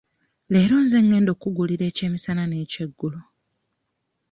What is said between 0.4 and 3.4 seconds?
Leero nze ngenda okkugulira ekyemisana n'ekyeggulo.